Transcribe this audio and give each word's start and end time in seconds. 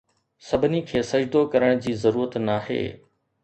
سڀني 0.47 0.79
کي 0.93 1.03
سجدو 1.11 1.43
ڪرڻ 1.53 1.85
جي 1.87 1.95
ضرورت 2.07 2.41
ناهي 2.49 2.83